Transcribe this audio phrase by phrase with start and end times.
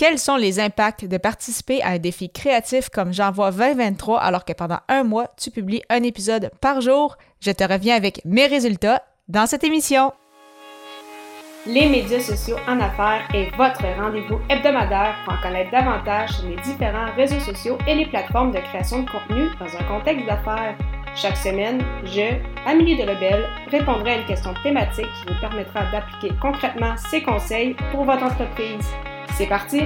[0.00, 4.54] Quels sont les impacts de participer à un défi créatif comme J'envoie 2023 alors que
[4.54, 7.18] pendant un mois, tu publies un épisode par jour?
[7.40, 10.10] Je te reviens avec mes résultats dans cette émission.
[11.66, 16.56] Les médias sociaux en affaires est votre rendez-vous hebdomadaire pour en connaître davantage sur les
[16.62, 20.78] différents réseaux sociaux et les plateformes de création de contenu dans un contexte d'affaires.
[21.14, 26.96] Chaque semaine, je, Amélie Delebel, répondrai à une question thématique qui vous permettra d'appliquer concrètement
[26.96, 28.88] ces conseils pour votre entreprise.
[29.40, 29.80] C'est parti!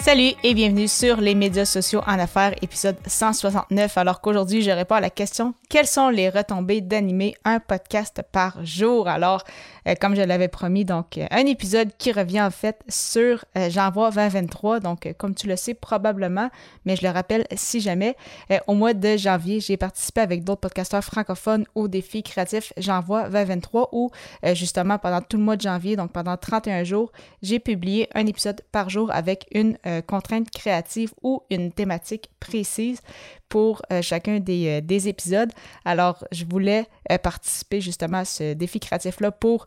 [0.00, 3.98] Salut et bienvenue sur les médias sociaux en affaires, épisode 169.
[3.98, 8.58] Alors qu'aujourd'hui, je réponds à la question quelles sont les retombées d'animer un podcast par
[8.66, 9.06] jour?
[9.06, 9.44] Alors,
[9.86, 13.70] euh, comme je l'avais promis, donc euh, un épisode qui revient en fait sur euh,
[13.70, 14.80] J'envoie 2023.
[14.80, 16.50] Donc, comme tu le sais probablement,
[16.84, 18.16] mais je le rappelle si jamais,
[18.66, 23.90] au mois de janvier, j'ai participé avec d'autres podcasteurs francophones au défi créatif J'envoie 2023
[23.92, 24.10] où
[24.54, 28.60] justement pendant tout le mois de janvier, donc pendant 31 jours, j'ai publié un épisode
[28.72, 33.00] par jour avec une contrainte créative ou une thématique précise
[33.50, 35.52] pour euh, chacun des, euh, des, épisodes.
[35.84, 39.66] Alors, je voulais euh, participer justement à ce défi créatif-là pour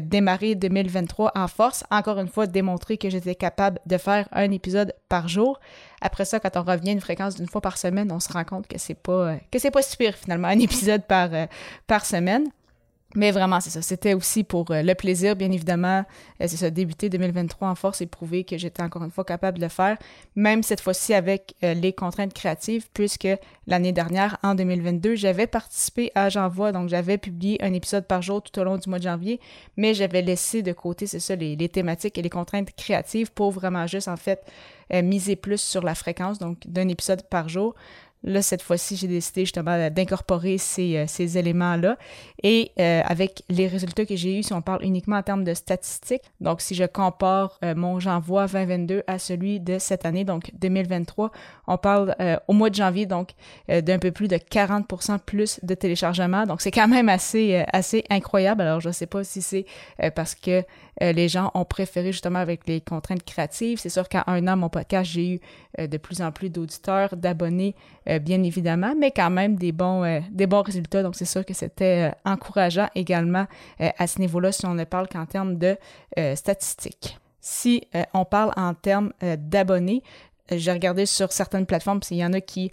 [0.00, 1.84] démarrer 2023 en force.
[1.90, 5.60] Encore une fois, démontrer que j'étais capable de faire un épisode par jour.
[6.00, 8.44] Après ça, quand on revient à une fréquence d'une fois par semaine, on se rend
[8.44, 11.28] compte que c'est pas que c'est pas super finalement un épisode par,
[11.86, 12.44] par semaine.
[13.16, 13.80] Mais vraiment, c'est ça.
[13.80, 16.04] C'était aussi pour euh, le plaisir, bien évidemment.
[16.40, 19.58] Euh, c'est ça, débuter 2023 en force et prouver que j'étais encore une fois capable
[19.58, 19.96] de le faire,
[20.34, 23.28] même cette fois-ci avec euh, les contraintes créatives, puisque
[23.68, 28.42] l'année dernière, en 2022, j'avais participé à J'envoie, donc j'avais publié un épisode par jour
[28.42, 29.40] tout au long du mois de janvier,
[29.76, 33.52] mais j'avais laissé de côté, c'est ça, les, les, thématiques et les contraintes créatives pour
[33.52, 34.44] vraiment juste, en fait,
[34.92, 37.74] miser plus sur la fréquence, donc d'un épisode par jour.
[38.26, 41.98] Là, cette fois-ci, j'ai décidé justement d'incorporer ces, euh, ces éléments-là.
[42.42, 45.52] Et euh, avec les résultats que j'ai eus, si on parle uniquement en termes de
[45.52, 50.50] statistiques, donc si je compare euh, mon J'envoie 2022 à celui de cette année, donc
[50.54, 51.32] 2023,
[51.66, 52.16] on parle
[52.48, 53.30] au mois de janvier, donc
[53.68, 56.44] d'un peu plus de 40% plus de téléchargements.
[56.44, 58.62] Donc c'est quand même assez, assez incroyable.
[58.62, 59.64] Alors je ne sais pas si c'est
[60.14, 60.62] parce que
[61.00, 63.78] les gens ont préféré justement avec les contraintes créatives.
[63.78, 65.40] C'est sûr qu'à un an, mon podcast, j'ai eu
[65.78, 67.74] de plus en plus d'auditeurs, d'abonnés
[68.14, 71.02] euh, bien évidemment, mais quand même des bons, euh, des bons résultats.
[71.02, 73.46] Donc, c'est sûr que c'était euh, encourageant également
[73.78, 75.76] à ce niveau-là si on ne parle qu'en termes de
[76.34, 77.18] statistiques.
[77.40, 80.02] Si on parle en termes d'abonnés,
[80.50, 82.70] j'ai regardé sur certaines plateformes, il y en a qui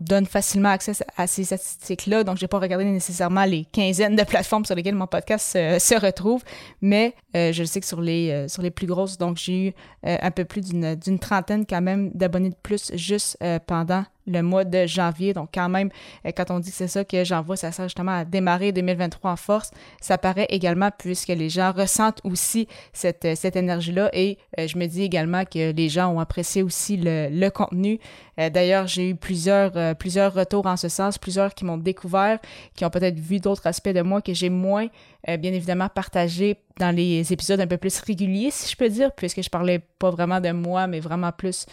[0.00, 4.24] donnent facilement accès à ces statistiques-là, donc je n'ai pas regardé nécessairement les quinzaines de
[4.24, 6.42] plateformes sur lesquelles mon podcast se, retrouve,
[6.80, 10.44] mais je sais que sur les, sur les plus grosses, donc j'ai eu un peu
[10.44, 15.32] plus d'une trentaine quand même d'abonnés de plus juste pendant le mois de janvier.
[15.32, 15.90] Donc, quand même,
[16.26, 19.30] euh, quand on dit que c'est ça que j'envoie, ça sert justement à démarrer 2023
[19.32, 19.70] en force.
[20.00, 24.86] Ça paraît également puisque les gens ressentent aussi cette, euh, énergie-là et euh, je me
[24.86, 28.00] dis également que les gens ont apprécié aussi le, contenu.
[28.36, 32.40] D'ailleurs, j'ai eu plusieurs, plusieurs retours en ce sens, plusieurs qui m'ont découvert,
[32.74, 34.88] qui ont peut-être vu d'autres aspects de moi que j'ai moins,
[35.26, 39.42] bien évidemment, partagé dans les épisodes un peu plus réguliers, si je peux dire, puisque
[39.42, 41.66] je parlais pas vraiment de moi, mais vraiment plus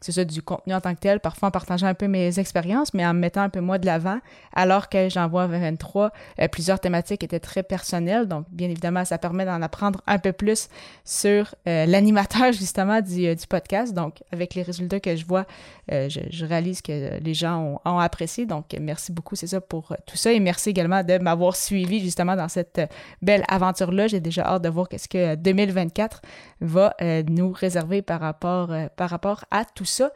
[0.00, 2.94] c'est ça, du contenu en tant que tel, parfois en partageant un peu mes expériences,
[2.94, 4.18] mais en me mettant un peu moi de l'avant,
[4.54, 9.44] alors que j'envoie 23, euh, plusieurs thématiques étaient très personnelles, donc bien évidemment, ça permet
[9.44, 10.68] d'en apprendre un peu plus
[11.04, 15.46] sur euh, l'animateur justement du, euh, du, podcast, donc avec les résultats que je vois,
[15.90, 19.96] je, je, réalise que les gens ont, ont apprécié, donc merci beaucoup, c'est ça pour
[20.06, 22.80] tout ça, et merci également de m'avoir suivi justement dans cette
[23.22, 26.20] belle aventure-là, j'ai déjà hâte de voir qu'est-ce que 2024
[26.60, 26.94] va
[27.26, 30.10] nous réserver par rapport, par rapport à tout ça.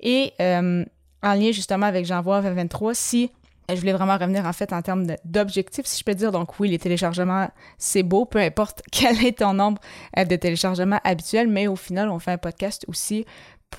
[0.00, 0.84] Et euh,
[1.22, 3.30] en lien justement avec J'envoie 2023, si
[3.68, 6.30] je voulais vraiment revenir en fait en termes d'objectifs, si je peux dire.
[6.30, 9.80] Donc oui, les téléchargements, c'est beau, peu importe quel est ton nombre
[10.16, 13.26] euh, de téléchargements habituels, mais au final, on fait un podcast aussi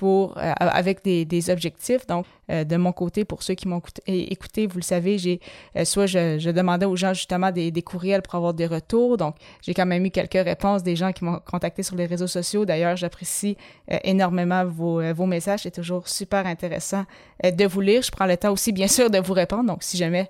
[0.02, 2.06] euh, avec des, objectifs.
[2.06, 5.40] Donc, euh, de mon côté, pour ceux qui m'ont écouté, vous le savez, j'ai
[5.76, 9.16] euh, soit je, demandais aux gens justement des, courriels pour avoir des retours.
[9.16, 12.26] Donc, j'ai quand même eu quelques réponses des gens qui m'ont contacté sur les réseaux
[12.26, 12.64] sociaux.
[12.64, 13.56] D'ailleurs, j'apprécie
[14.04, 15.60] énormément vos, messages.
[15.62, 17.04] C'est toujours super intéressant
[17.42, 18.02] de vous lire.
[18.02, 19.64] Je prends le temps aussi, bien sûr, de vous répondre.
[19.64, 20.28] Donc, si jamais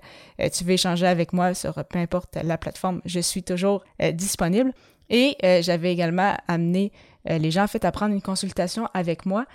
[0.51, 3.83] tu veux échanger avec moi sur peu importe la plateforme, je suis toujours
[4.13, 4.71] disponible.
[5.09, 6.91] Et j'avais également amené
[7.25, 9.45] les gens, en fait, à prendre une consultation avec moi.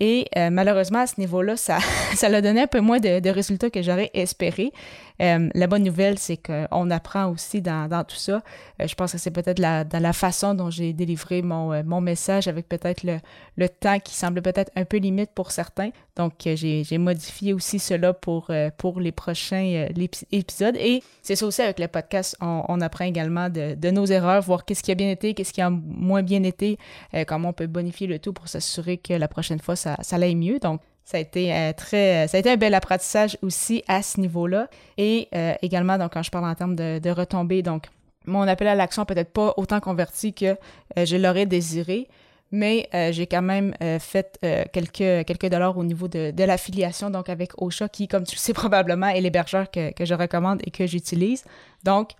[0.00, 1.78] Et euh, malheureusement, à ce niveau-là, ça,
[2.14, 4.72] ça a donné un peu moins de, résultats que j'aurais espéré.
[5.20, 8.40] Euh, la bonne nouvelle, c'est qu'on apprend aussi dans, tout ça.
[8.78, 13.04] je pense que c'est peut-être dans la façon dont j'ai délivré mon, message avec peut-être
[13.04, 15.90] le, temps qui semble peut-être un peu limite pour certains.
[16.20, 19.86] Donc, j'ai modifié aussi cela pour, pour les prochains
[20.30, 20.76] épisodes.
[20.76, 24.82] Et c'est ça aussi avec le podcast, on, apprend également de, nos erreurs, voir qu'est-ce
[24.82, 26.78] qui a bien été, qu'est-ce qui a moins bien été,
[27.26, 30.58] comment on peut bonifier le tout pour s'assurer que la prochaine fois, ça, ça mieux.
[30.58, 34.20] Donc, ça a été euh, très, ça a été un bel apprentissage aussi à ce
[34.20, 34.68] niveau-là.
[34.96, 37.86] Et euh, également, donc, quand je parle en termes de, de retombées, donc,
[38.26, 40.56] mon appel à l'action peut-être pas autant converti que
[40.96, 42.06] euh, je l'aurais désiré,
[42.52, 44.38] mais j'ai quand même fait
[44.72, 48.40] quelques, quelques dollars au niveau de, de l'affiliation, donc avec Ocha, qui, comme tu le
[48.40, 51.44] sais probablement, est l'hébergeur que, que je recommande et que j'utilise.
[51.84, 52.10] Donc,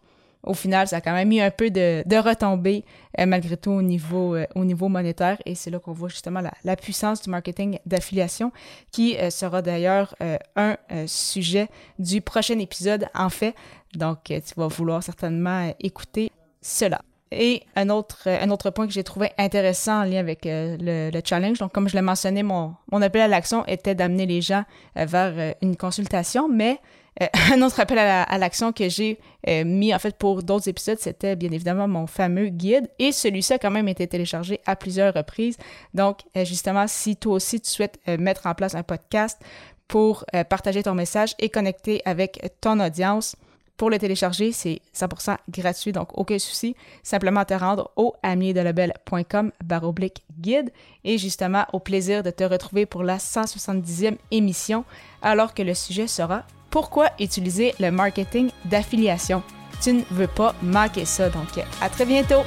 [0.43, 2.85] au final, ça a quand même mis un peu de, de retombées
[3.19, 5.37] euh, malgré tout au niveau, euh, au niveau monétaire.
[5.45, 8.53] Et c'est là qu'on voit justement la, la, puissance du marketing d'affiliation,
[8.91, 10.15] qui euh, sera d'ailleurs
[10.57, 10.77] un
[11.07, 11.69] sujet
[11.99, 13.55] du prochain épisode, en fait.
[13.95, 16.31] Donc, tu vas vouloir certainement écouter
[16.63, 17.01] cela.
[17.33, 21.21] Et un autre, un autre point que j'ai trouvé intéressant en lien avec le, le,
[21.25, 24.65] challenge, donc comme je l'ai mentionné, mon, mon appel à l'action était d'amener les gens
[24.97, 26.81] vers une consultation, mais
[27.23, 29.19] euh, un autre appel à l'action que j'ai
[29.49, 33.55] euh, mis en fait pour d'autres épisodes, c'était bien évidemment mon fameux guide et celui-ci
[33.55, 35.57] a quand même été téléchargé à plusieurs reprises.
[35.95, 39.41] Donc euh, justement, si toi aussi tu souhaites mettre en place un podcast
[39.89, 43.35] pour partager ton message et connecter avec ton audience,
[43.81, 46.77] pour le télécharger, c'est 100% gratuit, donc aucun souci.
[47.03, 50.71] Simplement te rendre au amierdelabel.com baroblique guide
[51.03, 54.85] et justement au plaisir de te retrouver pour la 170e émission
[55.23, 59.43] alors que le sujet sera pourquoi utiliser le marketing d'affiliation.
[59.81, 61.31] Tu ne veux pas manquer ça.
[61.31, 61.49] Donc,
[61.81, 62.43] à très bientôt!